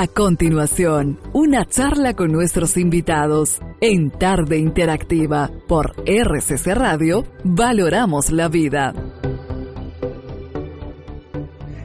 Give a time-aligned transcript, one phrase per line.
[0.00, 7.26] A continuación, una charla con nuestros invitados en Tarde Interactiva por RCC Radio.
[7.44, 8.94] Valoramos la vida.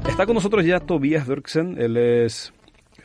[0.07, 2.53] Está con nosotros ya Tobias Bergsen, él es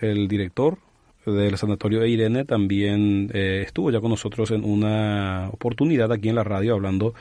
[0.00, 0.78] el director
[1.26, 6.44] del Sanatorio Irene, también eh, estuvo ya con nosotros en una oportunidad aquí en la
[6.44, 7.14] radio hablando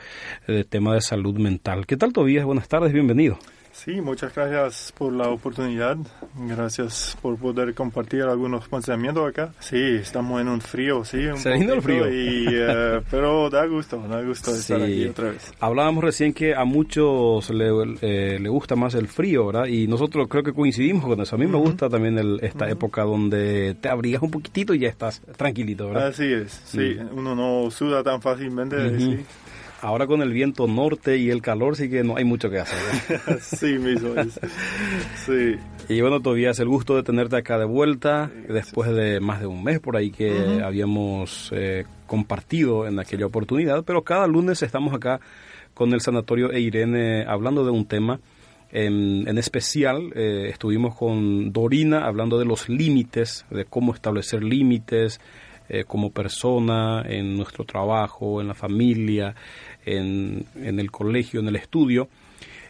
[0.46, 1.86] de tema de salud mental.
[1.86, 2.44] ¿Qué tal Tobias?
[2.44, 3.36] Buenas tardes, bienvenido.
[3.72, 5.96] Sí, muchas gracias por la oportunidad.
[6.34, 9.52] Gracias por poder compartir algunos pensamientos acá.
[9.60, 11.18] Sí, estamos en un frío, sí.
[11.26, 12.04] Un Se el frío.
[12.06, 15.52] Eh, pero da gusto, da gusto estar aquí otra vez.
[15.60, 17.70] Hablábamos recién que a muchos le,
[18.02, 19.66] eh, le, gusta más el frío, ¿verdad?
[19.66, 21.36] Y nosotros creo que coincidimos con eso.
[21.36, 25.22] A mí me gusta también esta época donde te abrigas un poquitito y ya estás
[25.36, 26.08] tranquilito, ¿verdad?
[26.08, 26.96] Así es, sí.
[26.98, 27.18] Mm.
[27.18, 29.24] Uno no suda tan fácilmente, sí.
[29.82, 33.40] Ahora con el viento norte y el calor sí que no hay mucho que hacer.
[33.40, 34.38] sí, mismo es.
[35.24, 35.56] Sí.
[35.88, 39.46] Y bueno, todavía es el gusto de tenerte acá de vuelta, después de más de
[39.46, 44.92] un mes por ahí que habíamos eh, compartido en aquella oportunidad, pero cada lunes estamos
[44.92, 45.20] acá
[45.72, 48.20] con el Sanatorio e Irene hablando de un tema.
[48.72, 55.20] En, en especial eh, estuvimos con Dorina hablando de los límites, de cómo establecer límites,
[55.72, 59.36] eh, como persona, en nuestro trabajo, en la familia,
[59.84, 62.08] en, el colegio, en el estudio.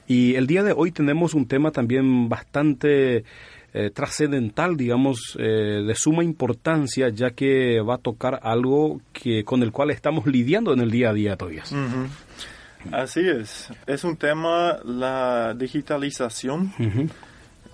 [0.07, 3.25] Y el día de hoy tenemos un tema también bastante
[3.73, 9.63] eh, trascendental, digamos, eh, de suma importancia, ya que va a tocar algo que con
[9.63, 11.63] el cual estamos lidiando en el día a día todavía.
[12.91, 13.69] Así es.
[13.87, 16.73] Es un tema, la digitalización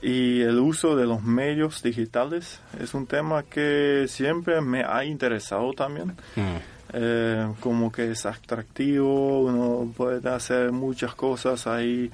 [0.03, 5.73] y el uso de los medios digitales es un tema que siempre me ha interesado
[5.73, 6.09] también.
[6.37, 6.76] Mm.
[6.99, 12.11] Eh, como que es atractivo, uno puede hacer muchas cosas ahí.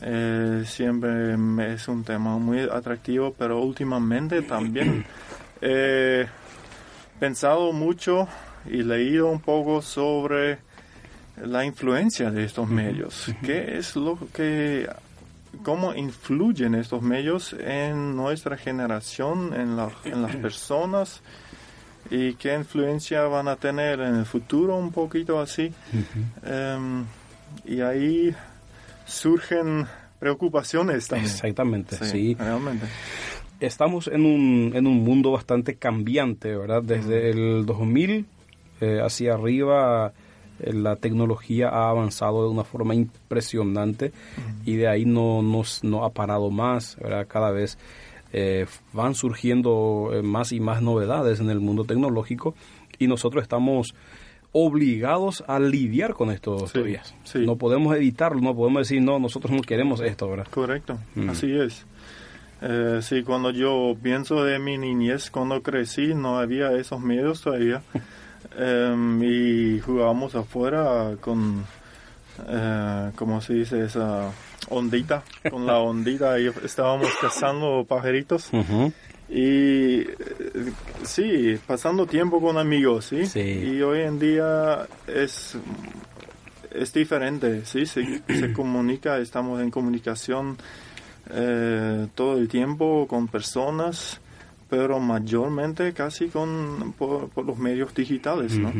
[0.00, 1.34] Eh, siempre
[1.74, 5.04] es un tema muy atractivo, pero últimamente también
[5.60, 6.26] he
[7.20, 8.26] pensado mucho
[8.64, 10.60] y leído un poco sobre
[11.36, 13.30] la influencia de estos medios.
[13.42, 14.88] ¿Qué es lo que
[15.62, 19.78] cómo influyen estos medios en nuestra generación, en,
[20.10, 21.20] en las personas
[22.10, 25.72] y qué influencia van a tener en el futuro, un poquito así.
[26.44, 27.04] Em,
[27.64, 28.34] y ahí
[29.06, 29.86] surgen
[30.18, 31.30] preocupaciones también.
[31.30, 32.34] Exactamente, sí.
[32.38, 32.86] Realmente.
[33.60, 36.82] Estamos en un, en un mundo bastante cambiante, ¿verdad?
[36.82, 38.26] Desde el 2000
[38.80, 40.12] eh, hacia arriba
[40.58, 44.12] eh, la tecnología ha avanzado de una forma impresionante
[44.64, 46.96] y de ahí no, no, ha parado más,
[47.28, 47.78] Cada vez
[48.32, 52.54] eh, van surgiendo eh, más y más novedades en el mundo tecnológico
[52.98, 53.94] y nosotros estamos
[54.52, 56.66] obligados a lidiar con esto
[57.36, 60.46] No podemos evitarlo, no podemos decir, no, nosotros no queremos esto, ¿verdad?
[60.50, 61.30] Correcto, mm.
[61.30, 61.86] así es.
[63.00, 67.82] sí, cuando yo pienso de mi niñez, cuando crecí, no había esos miedos todavía.
[68.56, 71.64] Em, y jugábamos afuera con,
[72.48, 73.84] eh, ¿cómo se dice?
[73.84, 74.30] Esa
[74.68, 78.50] ondita, con la ondita y estábamos cazando pajaritos.
[79.28, 80.06] Y eh,
[81.04, 83.24] sí, pasando tiempo con amigos, ¿sí?
[83.38, 85.56] Y hoy en día es,
[86.70, 87.86] es diferente, ¿sí?
[87.86, 90.58] Se, se comunica, estamos en comunicación
[91.30, 94.20] eh, todo el tiempo con personas
[94.72, 98.72] pero mayormente casi con por, los medios digitales, ¿no?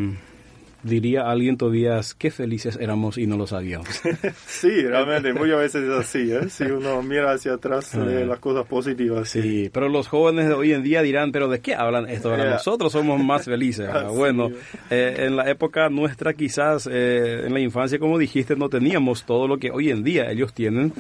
[0.82, 3.88] Diría alguien todavía, qué felices éramos y no lo sabíamos.
[4.46, 6.48] sí, realmente, muchas veces es así, ¿eh?
[6.48, 7.98] Si uno mira hacia atrás ah.
[7.98, 9.28] las cosas positivas.
[9.28, 9.70] Sí.
[9.72, 12.36] pero los jóvenes de hoy en día dirán, pero ¿de qué hablan esto?
[12.36, 13.88] Nosotros somos más felices.
[14.14, 14.50] bueno,
[14.90, 19.46] eh, en la época nuestra quizás, eh, en la infancia, como dijiste, no teníamos todo
[19.46, 20.92] lo que hoy en día ellos tienen,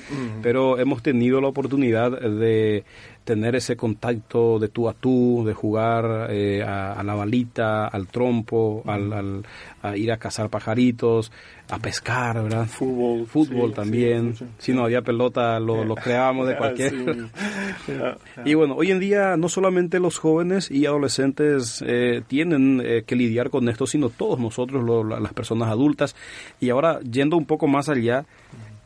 [0.42, 2.84] pero hemos tenido la oportunidad de
[3.24, 8.82] tener ese contacto de tú a tú, de jugar eh, a, la balita, al trompo,
[8.86, 9.44] al,
[9.82, 11.30] a ir a cazar pajaritos,
[11.70, 12.66] a pescar, ¿verdad?
[12.66, 13.26] Fútbol.
[13.26, 14.34] Fútbol también.
[14.58, 16.94] si no había pelota, lo, lo creábamos de cualquier.
[18.44, 23.16] y bueno, hoy en día no solamente los jóvenes y adolescentes eh, tienen eh, que
[23.16, 26.16] lidiar con esto, sino todos nosotros, las personas adultas.
[26.60, 28.26] Y ahora, yendo un poco más allá,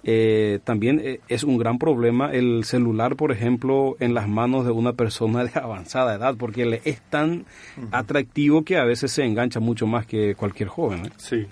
[0.09, 4.71] eh, también eh, es un gran problema el celular, por ejemplo, en las manos de
[4.71, 7.45] una persona de avanzada edad, porque le es tan
[7.91, 11.07] atractivo que a veces se engancha mucho más que cualquier joven.
[11.07, 11.11] ¿eh?
[11.17, 11.47] Sí,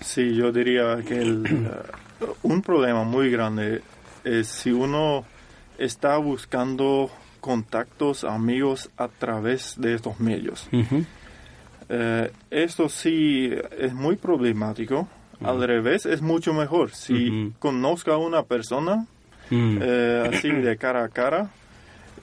[0.00, 1.22] sí, yo diría que
[2.44, 3.82] un problema muy grande
[4.22, 5.24] es si uno
[5.76, 7.10] está buscando
[7.40, 10.68] contactos, amigos a través de estos medios.
[12.48, 15.08] esto sí es muy problemático
[15.42, 16.90] al revés, es mucho mejor.
[16.92, 19.06] Si conozca a una persona
[19.50, 21.50] eh, así de cara a cara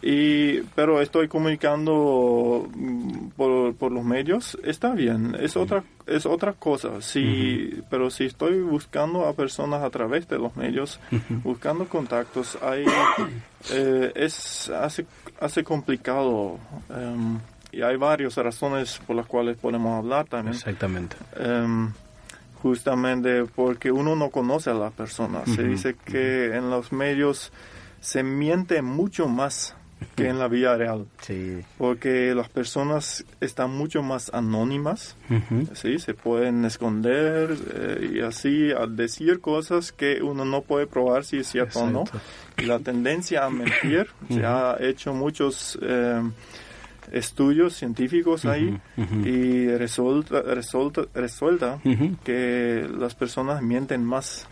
[0.05, 6.51] y, pero estoy comunicando mm, por, por, los medios, está bien, es otra, es otra
[6.51, 10.99] cosa, sí, pero si estoy buscando a personas a través de los medios,
[11.41, 12.83] buscando contactos, hay,
[13.71, 15.05] eh, es, hace,
[15.39, 16.59] hace complicado.
[16.89, 17.39] Em,
[17.71, 20.53] y hay varias razones por las cuales podemos hablar también.
[20.53, 21.15] Exactamente.
[21.37, 21.91] Em,
[22.63, 25.49] justamente porque uno no conoce a las personas.
[25.49, 27.51] Se dice que en los medios
[27.99, 29.75] se miente mucho más
[30.15, 31.05] que en la vida real.
[31.21, 31.59] Sí.
[31.77, 35.17] Porque las personas están mucho más anónimas,
[35.73, 35.99] ¿sí?
[35.99, 41.39] se pueden esconder eh, y así a decir cosas que uno no puede probar si
[41.39, 42.05] es cierto o no.
[42.57, 46.21] Y la tendencia a mentir, se ha hecho muchos eh,
[47.11, 48.79] estudios científicos ahí
[49.25, 51.79] y resulta, resulta, resulta
[52.23, 54.47] que las personas mienten más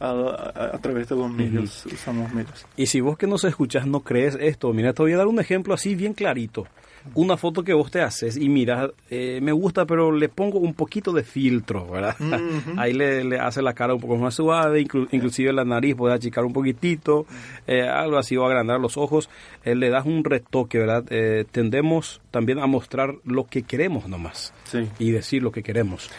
[0.00, 2.66] a, través de los medios, usamos medios.
[2.76, 5.38] Y si vos que nos escuchas no crees esto, mira, te voy a dar un
[5.38, 6.66] ejemplo así bien clarito.
[7.14, 10.74] Una foto que vos te haces y mira, eh, me gusta, pero le pongo un
[10.74, 12.16] poquito de filtro, ¿verdad?
[12.76, 16.52] Ahí le, hace la cara un poco más suave, inclusive la nariz puede achicar un
[16.52, 17.26] poquitito,
[17.66, 19.28] eh, algo así, o agrandar los ojos.
[19.64, 21.04] Eh, le das un retoque, ¿verdad?
[21.50, 24.52] tendemos también a mostrar lo que queremos nomás
[24.98, 26.10] y decir lo que queremos.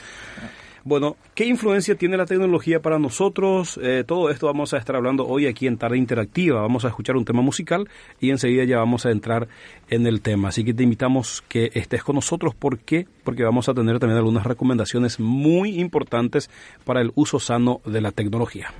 [0.85, 3.79] Bueno, ¿qué influencia tiene la tecnología para nosotros?
[3.81, 6.59] Eh, todo esto vamos a estar hablando hoy aquí en Tarde Interactiva.
[6.59, 7.87] Vamos a escuchar un tema musical
[8.19, 9.47] y enseguida ya vamos a entrar
[9.89, 10.49] en el tema.
[10.49, 12.53] Así que te invitamos que estés con nosotros.
[12.53, 13.07] ¿Por qué?
[13.23, 16.49] Porque vamos a tener también algunas recomendaciones muy importantes
[16.83, 18.73] para el uso sano de la tecnología.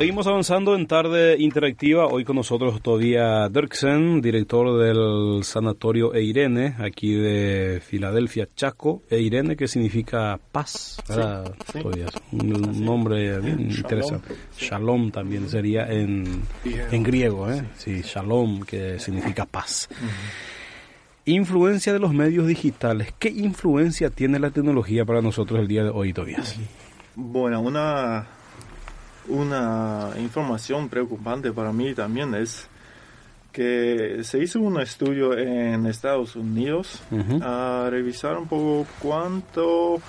[0.00, 2.06] Seguimos avanzando en tarde interactiva.
[2.06, 9.02] Hoy con nosotros todavía Dirksen, director del Sanatorio Eirene, aquí de Filadelfia, Chaco.
[9.10, 11.02] Eirene, que significa paz.
[12.32, 14.36] Un nombre bien interesante.
[14.56, 17.62] Shalom también sería en, en griego, ¿eh?
[17.76, 19.90] Sí, shalom, que significa paz.
[21.26, 23.12] Influencia de los medios digitales.
[23.18, 26.58] ¿Qué influencia tiene la tecnología para nosotros el día de hoy, Tobias?
[27.16, 28.39] Bueno, una
[29.30, 32.68] una información preocupante para mí también es
[33.52, 37.00] que se hizo un estudio en Estados Unidos
[37.42, 40.00] a revisar un poco cuánto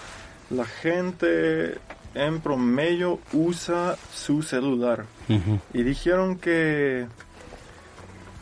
[0.49, 1.77] la gente
[2.13, 5.05] en promedio usa su celular.
[5.73, 7.07] Y dijeron que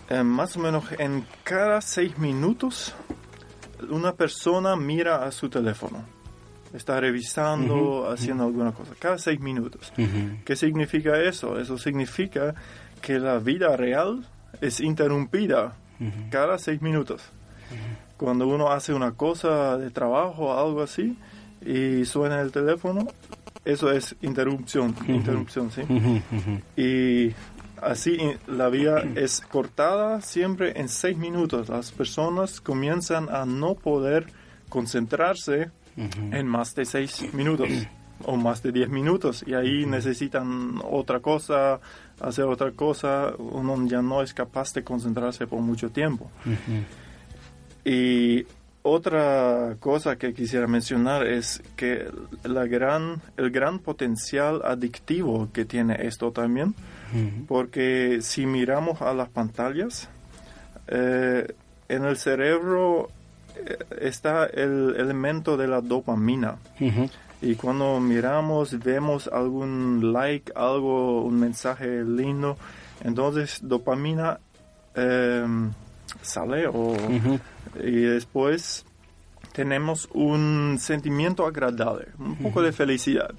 [0.09, 2.93] eh, más o menos en cada seis minutos
[3.89, 6.18] una persona mira a su teléfono
[6.73, 9.91] está revisando, haciendo alguna cosa, cada seis minutos.
[10.45, 11.59] ¿Qué significa eso?
[11.59, 12.55] Eso significa
[13.01, 14.25] que la vida real
[14.61, 15.73] es interrumpida
[16.29, 17.23] cada seis minutos.
[18.17, 21.17] Cuando uno hace una cosa de trabajo o algo así
[21.65, 23.07] y suena el teléfono,
[23.65, 25.81] eso es interrupción, interrupción, ¿sí?
[26.75, 27.33] Y
[27.81, 28.17] así
[28.47, 31.69] la vida es cortada siempre en seis minutos.
[31.69, 34.27] Las personas comienzan a no poder
[34.69, 35.71] concentrarse
[36.31, 37.69] en más de seis minutos
[38.25, 39.43] o más de diez minutos.
[39.45, 41.79] Y ahí necesitan otra cosa,
[42.19, 46.29] hacer otra cosa, uno ya no es capaz de concentrarse por mucho tiempo.
[47.83, 48.45] Y
[48.81, 52.07] otra cosa que quisiera mencionar es que
[52.43, 56.75] la gran, el gran potencial adictivo que tiene esto también,
[57.47, 60.09] porque si miramos a las pantallas,
[60.87, 61.53] eh,
[61.87, 63.09] en el cerebro
[63.99, 66.57] está el elemento de la dopamina.
[67.41, 72.57] Y cuando miramos, vemos algún like, algo, un mensaje lindo,
[73.01, 74.39] entonces dopamina
[74.95, 75.71] em,
[76.21, 76.97] sale o,
[77.81, 78.85] y después
[79.53, 83.33] tenemos un sentimiento agradable, un poco de felicidad.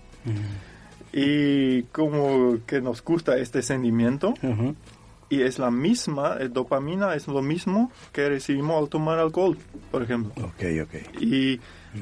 [1.13, 4.33] Y como que nos gusta este sentimiento,
[5.31, 9.57] y es la misma, el dopamina es lo mismo que recibimos al tomar alcohol,
[9.93, 10.33] por ejemplo.
[10.45, 11.23] Ok, ok.
[11.23, 11.61] Y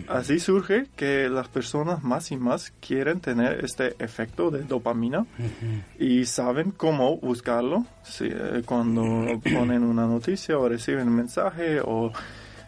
[0.08, 5.26] así surge que las personas más y más quieren tener este efecto de dopamina
[5.98, 7.84] y saben cómo buscarlo.
[8.20, 9.02] Eh, cuando
[9.42, 12.10] ponen una noticia o reciben un mensaje o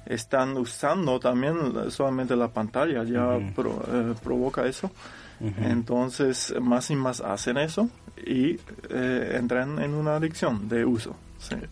[0.04, 4.90] están usando también solamente la pantalla, ya eh, provoca eso.
[5.40, 7.88] Entonces, más y más hacen eso
[8.26, 8.58] y
[8.90, 11.16] eh, entran en una adicción de uso.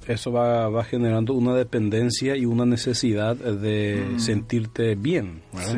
[0.06, 4.18] Eso va, va, generando una dependencia y una necesidad de mm.
[4.18, 5.42] sentirte bien.
[5.58, 5.76] Sí,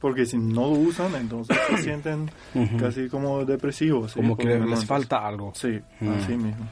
[0.00, 2.30] porque si no lo usan, entonces se sienten
[2.78, 4.14] casi como depresivos.
[4.14, 5.52] Como que les falta algo.
[5.54, 6.08] Sí, mm.
[6.10, 6.68] así mismo.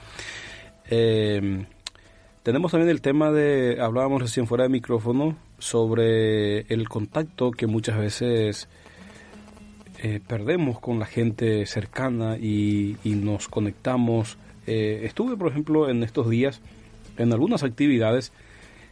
[0.90, 1.64] Eh,
[2.42, 7.96] tenemos también el tema de, hablábamos recién fuera de micrófono, sobre el contacto que muchas
[7.98, 8.68] veces
[10.04, 14.36] eh, perdemos con la gente cercana y, nos conectamos.
[14.66, 16.60] Eh, estuve, por ejemplo, en estos días
[17.18, 18.32] en algunas actividades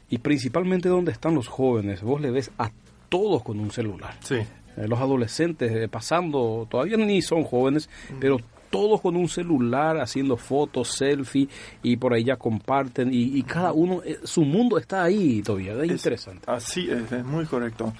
[0.09, 2.03] y principalmente donde están los jóvenes.
[2.03, 2.71] Vos le ves a
[3.09, 4.15] todos con un celular.
[4.21, 4.37] Sí.
[4.37, 7.91] Eh, los adolescentes pasando, todavía ni son jóvenes,
[8.21, 8.37] pero
[8.71, 11.49] todos con un celular haciendo fotos, selfie
[11.83, 16.45] y por ahí ya comparten y, cada uno, su mundo está ahí todavía, es, interesante.
[16.47, 17.93] Así es, es muy correcto.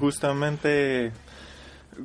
[0.00, 1.12] justamente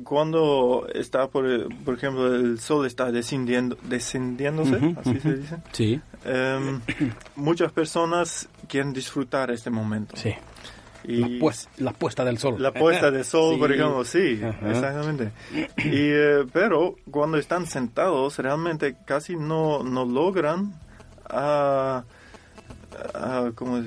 [0.04, 1.46] cuando está, por,
[1.84, 5.56] por ejemplo, el sol está descendiendo, descendiéndose, así se dice.
[5.72, 6.00] Sí.
[6.24, 6.80] Em,
[7.36, 10.16] muchas personas quieren disfrutar este momento.
[10.16, 10.34] Sí.
[11.04, 11.40] Y
[11.78, 12.56] la, puesta del sol.
[12.58, 15.32] La puesta del sol, por ejemplo, sí, exactamente.
[15.78, 20.74] Y, eh, pero cuando están sentados, realmente casi no, no logran
[21.30, 22.02] uh,
[23.54, 23.82] como,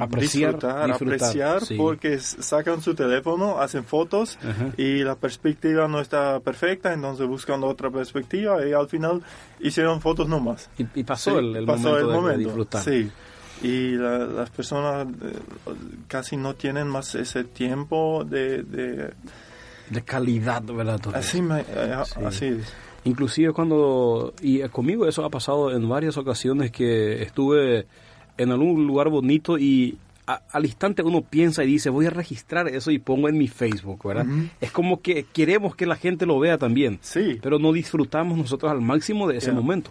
[0.00, 4.38] apreciar, disfrutar, apreciar porque sacan su teléfono, hacen fotos
[4.76, 9.22] y la perspectiva no está perfecta, entonces buscan otra perspectiva y al final
[9.60, 10.70] hicieron fotos nomás.
[10.78, 12.82] Y, y pasó, el, momento de, disfrutar.
[12.82, 13.10] Sí.
[13.62, 15.38] Y las personas eh,
[16.08, 18.62] casi no tienen más ese tiempo de...
[18.62, 21.00] de, calidad, ¿verdad?
[21.14, 22.72] Así, eh, así es.
[23.04, 27.86] Inclusive cuando, y conmigo eso ha pasado en varias ocasiones que estuve
[28.38, 32.90] en algún lugar bonito y al instante uno piensa y dice, voy a registrar eso
[32.90, 34.26] y pongo en mi Facebook, ¿verdad?
[34.60, 37.38] Es como que queremos que la gente lo vea también, sí.
[37.42, 39.90] pero no disfrutamos nosotros al máximo de ese momento.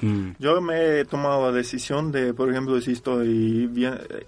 [0.00, 0.30] Mm.
[0.38, 3.70] Yo me he tomado la decisión de, por ejemplo, si estoy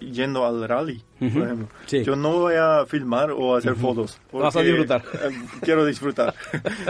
[0.01, 4.19] yendo al rally, por ejemplo, yo no voy a filmar o hacer fotos.
[4.33, 5.03] Vas a disfrutar.
[5.15, 5.31] Eh,
[5.61, 6.35] quiero disfrutar.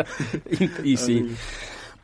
[0.85, 1.27] y, sí.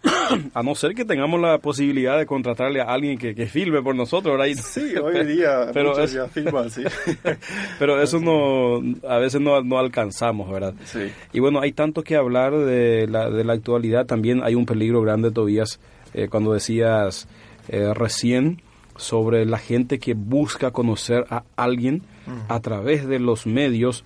[0.55, 4.39] a no ser que tengamos la posibilidad de contratarle a alguien que, filme por nosotros,
[4.39, 4.55] ¿verdad?
[4.63, 6.85] Sí, hoy en día pero muchos ya filman, sí.
[7.79, 10.75] pero eso no, a veces no, no alcanzamos, ¿verdad?
[10.85, 11.11] Sí.
[11.33, 15.03] Y bueno, hay tanto que hablar de la, de la actualidad, también hay un peligro
[15.03, 15.81] grande, Tobías,
[16.15, 17.29] eh, cuando decías
[17.69, 18.63] eh, recién
[18.97, 22.03] sobre la gente que busca conocer a alguien
[22.49, 24.05] a través de los medios,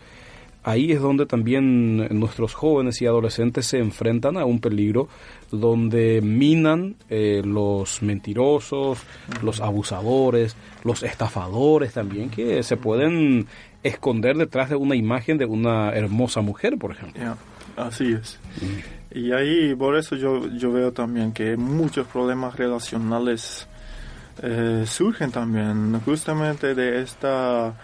[0.65, 5.09] ahí es donde también nuestros jóvenes y adolescentes se enfrentan a un peligro
[5.53, 8.99] donde minan eh, los mentirosos,
[9.43, 13.47] los abusadores, los estafadores también, que se pueden
[13.83, 17.37] esconder detrás de una imagen de una hermosa mujer, por ejemplo.
[17.77, 18.41] así es.
[18.61, 19.19] Mm.
[19.19, 23.69] Y ahí, por eso yo, yo veo también que muchos problemas relacionales
[24.43, 27.75] eh, surgen también justamente de esta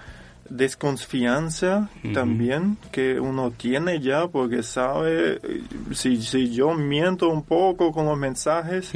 [0.50, 7.92] desconfianza también que uno tiene ya porque sabe eh, si, si yo miento un poco
[7.92, 8.90] con los mensajes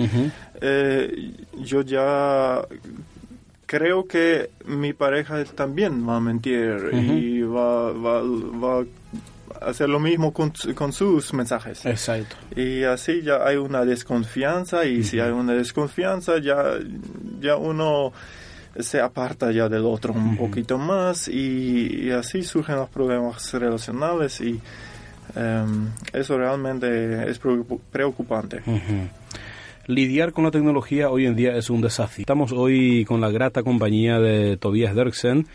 [0.60, 2.60] eh, yo ya
[3.66, 8.84] creo que mi pareja también va a mentir y va, va, va
[9.60, 11.84] a hacer lo mismo con, con, sus mensajes.
[11.86, 12.36] Exacto.
[12.54, 16.78] Y así ya hay una desconfianza y si hay una desconfianza ya,
[17.40, 18.12] ya uno
[18.78, 24.60] se aparta ya del otro un poquito más y, así surgen los problemas relacionales y
[25.36, 27.40] em, eso realmente es
[27.90, 28.62] preocupante.
[29.86, 32.22] Lidiar con la tecnología hoy en día es un desafío.
[32.22, 35.46] Estamos hoy con la grata compañía de Tobias Derksen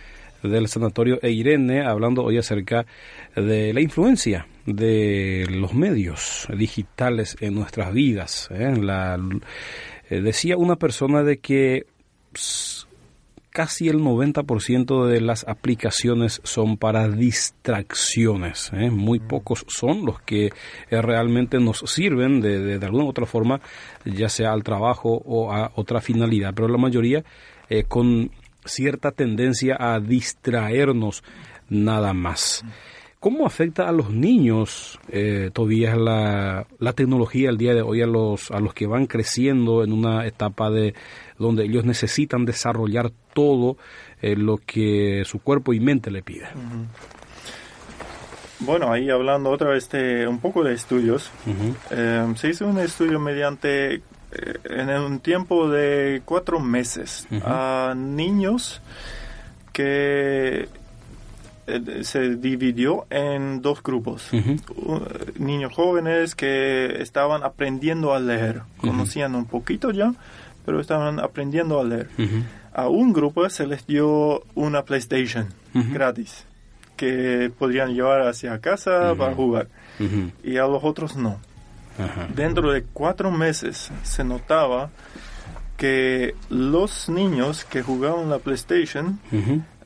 [0.43, 2.85] del Sanatorio Eirene, hablando hoy acerca
[3.35, 8.49] de la influencia de los medios digitales en nuestras vidas.
[8.51, 8.73] ¿eh?
[8.79, 9.19] La,
[10.09, 11.87] eh, decía una persona de que
[13.59, 18.71] casi el 90% de las aplicaciones son para distracciones.
[18.71, 18.89] ¿eh?
[18.89, 23.59] Muy pocos son los que eh, realmente nos sirven de, de, alguna u otra forma,
[24.05, 27.25] ya sea al trabajo o a otra finalidad, pero la mayoría
[27.69, 28.31] eh, con
[28.63, 31.21] cierta tendencia a distraernos
[31.67, 32.63] nada más.
[33.19, 38.07] ¿Cómo afecta a los niños, eh, todavía la, la tecnología el día de hoy a
[38.07, 40.93] los, a los que van creciendo en una etapa de
[41.39, 43.77] donde ellos necesitan desarrollar todo
[44.21, 46.89] eh, lo que su cuerpo y mente le piden?
[48.59, 51.31] Bueno, ahí hablando otra vez de un poco de estudios,
[51.91, 54.01] eh, se hizo un estudio mediante eh,
[54.65, 58.81] en un tiempo de cuatro meses a niños
[59.71, 60.67] que
[61.67, 64.29] eh, se dividió en dos grupos.
[65.37, 70.13] Niños jóvenes que estaban aprendiendo a leer, conocían un poquito ya,
[70.65, 72.07] pero estaban aprendiendo a leer.
[72.73, 75.47] A un grupo se les dio una PlayStation
[75.93, 76.45] gratis
[76.97, 79.67] que podrían llevar hacia casa para jugar
[80.43, 81.39] y a los otros no.
[82.35, 84.89] Dentro de cuatro meses se notaba
[85.77, 89.19] que los niños que jugaban la PlayStation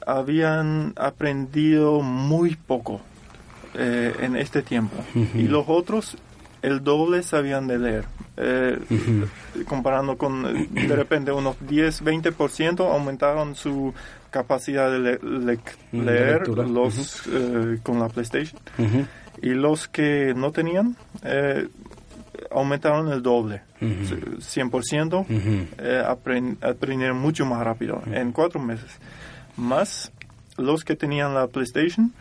[0.06, 3.02] habían aprendido muy poco.
[3.76, 4.96] eh, en este tiempo.
[5.16, 6.16] Y los otros,
[6.62, 8.06] el doble sabían de leer.
[8.36, 8.80] Eh,
[9.68, 13.94] comparando con, de repente, unos 10, 20% aumentaron su
[14.32, 15.20] capacidad de
[15.92, 17.24] leer los,
[17.84, 18.60] con la PlayStation.
[19.42, 20.96] Y los que no tenían,
[22.54, 25.26] aumentaron el doble, 100%,
[25.78, 26.04] eh,
[26.62, 29.00] aprendieron mucho más rápido, en cuatro meses.
[29.58, 30.12] Más
[30.58, 32.14] los que tenían la PlayStation,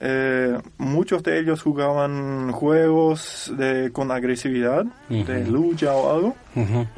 [0.00, 6.36] eh, muchos de ellos jugaban juegos de, con agresividad, de lucha o algo,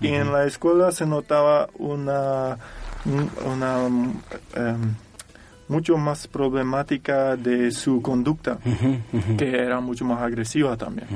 [0.00, 2.56] y en la escuela se notaba una,
[3.44, 3.86] una
[4.54, 4.94] em,
[5.68, 8.58] mucho más problemática de su conducta,
[9.36, 11.08] que era mucho más agresiva también.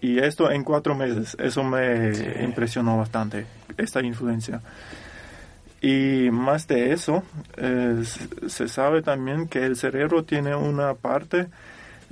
[0.00, 2.12] Y esto en cuatro meses, eso me
[2.42, 4.60] impresionó bastante, esta influencia.
[5.84, 7.22] Y más de eso,
[8.48, 11.48] se sabe también que el cerebro tiene una parte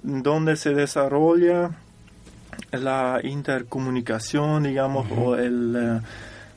[0.02, 1.71] donde se desarrolla
[2.73, 6.00] la intercomunicación, digamos, o el, eh,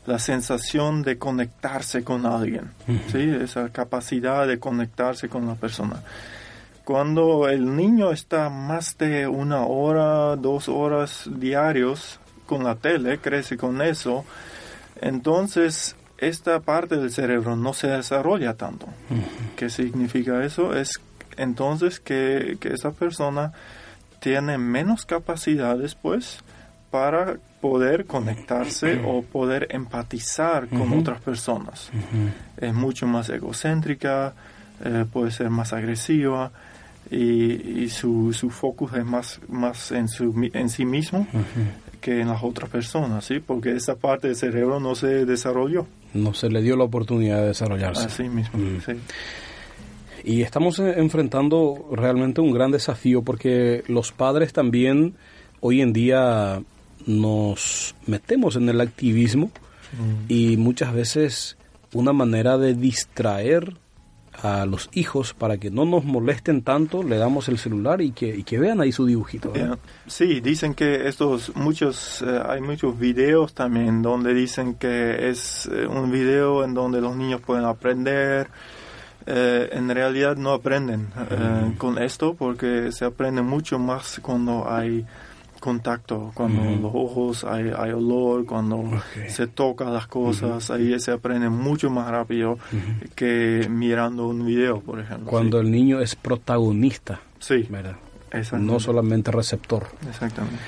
[0.07, 2.71] la sensación de conectarse con alguien,
[3.09, 3.21] ¿sí?
[3.41, 6.01] esa capacidad de conectarse con la persona.
[6.83, 13.55] Cuando el niño está más de una hora, dos horas diarios con la tele, crece
[13.55, 14.25] con eso,
[14.99, 18.87] entonces esta parte del cerebro no se desarrolla tanto.
[19.55, 20.75] ¿Qué significa eso?
[20.75, 20.99] Es
[21.37, 23.51] entonces que, que esa persona
[24.19, 26.39] tiene menos capacidades, pues,
[26.89, 31.89] para poder conectarse o poder empatizar con otras personas.
[32.57, 34.33] Es mucho más egocéntrica,
[34.83, 36.51] eh, puede ser más agresiva,
[37.11, 41.27] y, su, su focus es más, más en, su, en sí mismo
[42.01, 43.39] que en las otras personas, ¿sí?
[43.39, 45.87] Porque esa parte del cerebro no se desarrolló.
[46.15, 48.05] No se le dio la oportunidad de desarrollarse.
[48.05, 48.81] Así mismo, mm.
[48.85, 48.93] sí.
[50.23, 55.13] Y estamos enfrentando realmente un gran desafío porque los padres también
[55.59, 56.63] hoy en día
[57.05, 60.25] nos metemos en el activismo mm.
[60.31, 61.57] y muchas veces
[61.93, 63.75] una manera de distraer
[64.41, 68.27] a los hijos para que no nos molesten tanto, le damos el celular y que,
[68.35, 69.53] y que vean ahí su dibujito.
[70.07, 75.87] Sí, dicen que estos muchos, eh, hay muchos videos también donde dicen que es eh,
[75.87, 78.47] un video en donde los niños pueden aprender.
[79.27, 81.07] Eh, en realidad no aprenden
[81.79, 85.03] con esto porque se aprende mucho más cuando hay
[85.65, 88.83] contacto, cuando los ojos hay, hay, olor, cuando
[89.27, 92.59] se toca las cosas, ahí se aprende mucho más rápido
[93.15, 95.25] que mirando un video, por ejemplo.
[95.25, 97.19] Cuando el niño es protagonista.
[97.39, 97.65] Sí.
[97.69, 97.95] ¿verdad?
[98.59, 99.87] No solamente receptor.
[100.07, 100.59] Exactamente.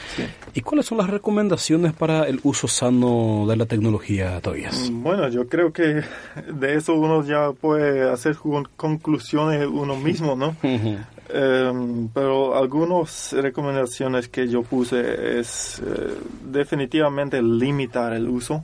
[0.54, 4.90] ¿Y cuáles son las recomendaciones para el uso sano de la tecnología, Tobias?
[4.90, 6.02] Mm, bueno, yo creo que
[6.54, 8.38] de eso uno ya puede hacer
[8.78, 10.56] conclusiones uno mismo, ¿no?
[11.30, 18.64] Em, pero algunas recomendaciones que yo puse es eh, definitivamente limitar el uso,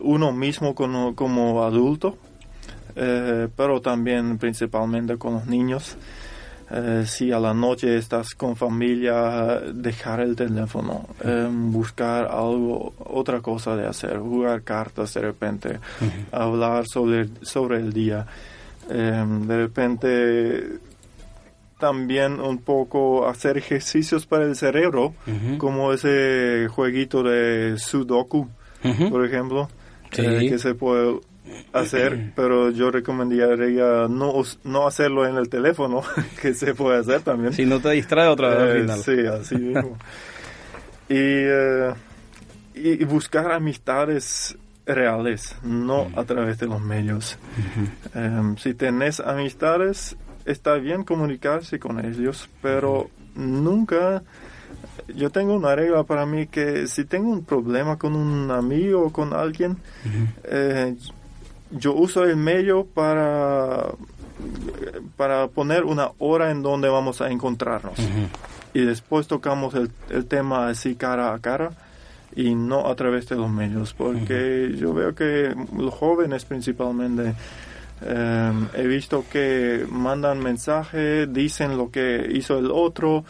[0.00, 2.18] uno mismo como, como adulto,
[2.94, 5.96] eh, pero también principalmente con los niños.
[6.70, 13.40] Eh, si a la noche estás con familia, dejar el teléfono, em, buscar algo, otra
[13.40, 15.80] cosa de hacer, jugar cartas de repente,
[16.30, 18.26] hablar sobre, sobre el día.
[18.90, 20.88] Em, de repente
[21.78, 25.14] también un poco hacer ejercicios para el cerebro,
[25.58, 28.48] como ese jueguito de Sudoku,
[29.10, 29.68] por ejemplo,
[30.16, 31.20] eh, que se puede
[31.72, 36.02] hacer, pero yo recomendaría no, no hacerlo en el teléfono,
[36.42, 37.52] que se puede hacer también.
[37.52, 38.98] Si no te distrae otra vez al eh, final.
[39.00, 39.96] Sí, así mismo.
[41.10, 41.90] Eh,
[42.74, 47.38] y, y, buscar amistades reales, no a través de los medios.
[48.58, 54.22] si tenés amistades, está bien comunicarse con ellos, pero nunca...
[55.14, 59.12] Yo tengo una regla para mí que si tengo un problema con un amigo o
[59.12, 59.78] con alguien,
[60.44, 60.96] eh,
[61.70, 63.86] yo uso el medio para,
[65.16, 67.98] para poner una hora en donde vamos a encontrarnos.
[68.74, 71.70] Y después tocamos el, el, tema así cara a cara
[72.36, 77.34] y no a través de los medios, porque yo veo que los jóvenes principalmente
[78.00, 83.24] Em, he visto que mandan mensaje, dicen lo que hizo el otro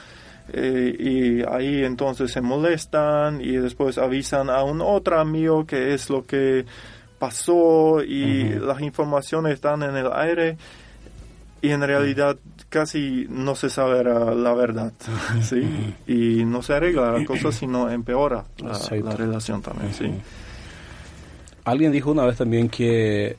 [0.53, 6.11] eh, y ahí entonces se molestan y después avisan a un otro amigo que es
[6.11, 6.67] lo que
[7.19, 10.59] pasó y las informaciones están en el aire
[11.63, 12.37] y en realidad
[12.69, 14.93] casi no se sabe la, verdad,
[15.43, 15.97] ¿sí?
[16.07, 20.13] Y no se arregla la cosa, sino empeora la, la relación también, ¿sí?
[21.65, 23.37] Alguien dijo una vez también que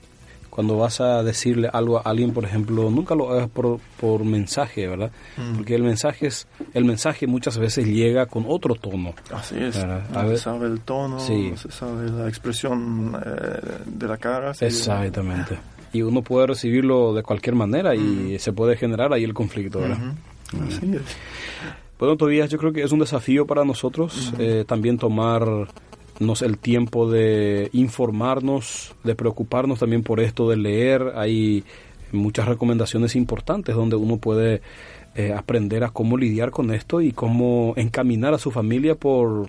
[0.59, 4.89] cuando vas a decirle algo a alguien, por ejemplo, nunca lo hagas por, por mensaje,
[4.89, 5.09] ¿verdad?
[5.37, 5.55] Mm.
[5.55, 9.13] Porque el mensaje es, el mensaje muchas veces llega con otro tono.
[9.33, 9.77] Así es.
[9.77, 10.03] ¿verdad?
[10.13, 11.53] A No se sabe el tono, Sí.
[11.55, 14.53] se sabe la expresión eh, de la cara.
[14.53, 14.65] sí.
[14.65, 15.57] Exactamente.
[15.93, 19.97] Y uno puede recibirlo de cualquier manera y se puede generar ahí el conflicto, ¿verdad?
[20.53, 20.63] Ujú.
[20.67, 21.01] Así es.
[21.97, 24.97] Bueno, todavía yo creo que es un desafío para nosotros eh, también
[26.19, 31.13] tomarnos el tiempo de informarnos, de preocuparnos también por esto de leer.
[31.15, 31.63] Hay
[32.11, 34.61] muchas recomendaciones importantes donde uno puede
[35.15, 39.47] eh, aprender a cómo lidiar con esto y cómo encaminar a su familia por,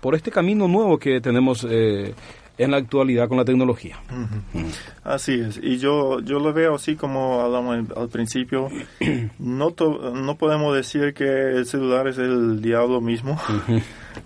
[0.00, 2.12] por este camino nuevo que tenemos eh,
[2.58, 3.96] en la actualidad con la tecnología.
[4.10, 4.66] Ujú.
[5.04, 8.68] Así es, y yo, yo lo veo así como hablamos al, principio,
[9.38, 13.40] no, to- no podemos decir que el celular es el diablo mismo,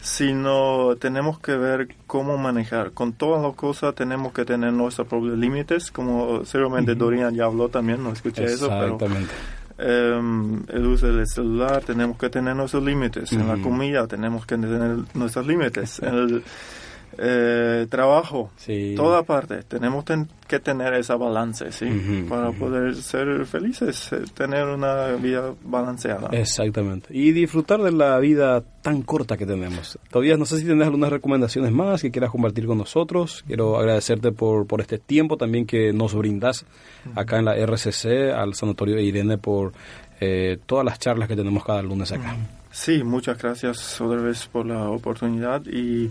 [0.01, 2.93] sino tenemos que ver cómo manejar.
[2.93, 7.69] Con todas las cosas tenemos que tener nuestros propios límites, como seguramente Dorian ya habló
[7.69, 8.99] también, no escuché eso, pero
[9.79, 14.57] em, el uso del celular tenemos que tener nuestros límites, en la comida tenemos que
[14.57, 16.45] tener nuestros límites, en el
[17.19, 18.95] eh, trabajo, Sí.
[18.97, 21.87] toda parte tenemos ten- que tener esa balance, ¿sí?
[21.87, 22.59] Ujú, Para ujú.
[22.59, 26.29] poder ser felices, eh, tener una vida balanceada.
[26.33, 27.09] Exactamente.
[27.11, 29.99] Y disfrutar de la vida tan corta que tenemos.
[30.11, 33.43] Todavía no sé si tienes algunas recomendaciones más que quieras compartir con nosotros.
[33.47, 36.65] Quiero agradecerte por, por este tiempo también que nos brindas
[37.15, 39.73] acá en la RCC, al Sanatorio de Irene, por
[40.21, 42.37] eh, todas las charlas que tenemos cada lunes acá.
[42.71, 46.11] Sí, muchas gracias otra vez por la oportunidad y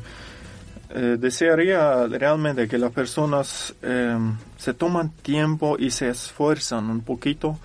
[0.98, 4.18] eh, desearía realmente que las personas eh,
[4.58, 7.60] se toman tiempo y se esfuerzan un poquito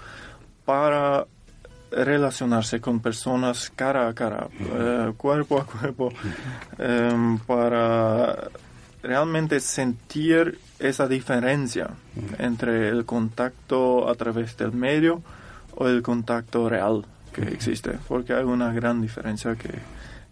[0.64, 1.26] para
[1.92, 6.12] relacionarse con personas cara a cara, eh, cuerpo a cuerpo,
[6.78, 8.48] eh, para
[9.00, 11.90] realmente sentir esa diferencia
[12.38, 15.22] entre el contacto a través del medio
[15.76, 19.70] o el contacto real que existe, porque hay una gran diferencia que,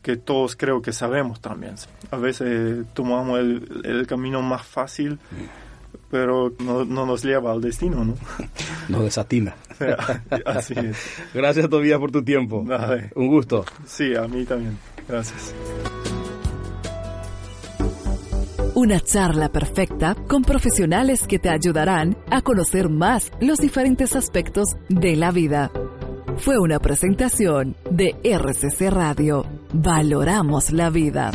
[0.02, 1.74] que todos creo que sabemos también.
[2.10, 5.18] A veces tomamos el, el camino más fácil,
[6.10, 8.14] pero no, no nos lleva al destino, ¿no?
[8.88, 9.54] Nos desatina.
[10.46, 10.96] Así es.
[11.34, 12.64] Gracias, Tobías, por tu tiempo.
[12.66, 13.10] Dale.
[13.14, 13.64] Un gusto.
[13.86, 14.78] Sí, a mí también.
[15.06, 15.54] Gracias.
[18.74, 25.16] Una charla perfecta con profesionales que te ayudarán a conocer más los diferentes aspectos de
[25.16, 25.70] la vida.
[26.40, 29.44] Fue una presentación de RCC Radio.
[29.72, 31.32] Valoramos la vida.